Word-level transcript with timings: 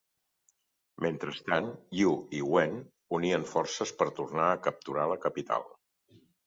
Mentrestant, 1.05 1.67
Yu 1.99 2.15
i 2.39 2.41
Wen 2.55 2.75
unien 3.21 3.47
forces 3.55 3.95
per 4.01 4.11
tornar 4.23 4.51
a 4.57 4.61
capturar 4.71 5.11
la 5.15 5.25
capital. 5.29 5.75